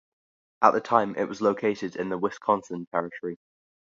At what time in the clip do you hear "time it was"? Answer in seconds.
0.81-1.43